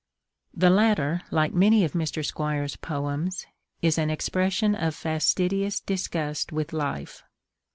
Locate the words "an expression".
3.99-4.73